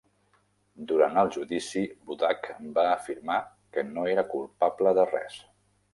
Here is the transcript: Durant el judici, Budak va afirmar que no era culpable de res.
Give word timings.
Durant 0.91 1.19
el 1.23 1.29
judici, 1.35 1.83
Budak 2.09 2.49
va 2.79 2.85
afirmar 2.95 3.39
que 3.77 3.87
no 3.91 4.11
era 4.15 4.29
culpable 4.37 4.99
de 5.01 5.07
res. 5.15 5.39